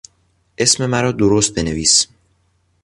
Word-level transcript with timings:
اسم 0.57 0.85
مرا 0.85 1.11
درست 1.11 1.55
بنویس! 1.55 2.07